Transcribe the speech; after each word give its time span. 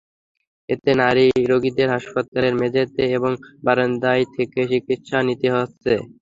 এতে 0.69 0.91
নারী 1.01 1.23
রোগীদের 1.51 1.87
হাসপাতালের 1.95 2.53
মেঝেতে 2.61 3.03
এবং 3.17 3.31
বারান্দায় 3.63 4.23
থেকে 4.35 4.59
চিকিৎসা 4.71 5.17
নিতে 5.27 5.47
হচ্ছে। 5.55 5.93